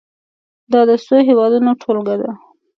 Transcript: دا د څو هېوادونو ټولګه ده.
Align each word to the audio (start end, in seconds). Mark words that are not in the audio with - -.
دا 0.71 0.81
د 0.89 0.91
څو 1.05 1.15
هېوادونو 1.27 1.71
ټولګه 1.81 2.15
ده. 2.21 2.31